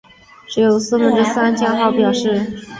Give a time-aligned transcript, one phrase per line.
[0.55, 2.59] 另有四分之三降号表示。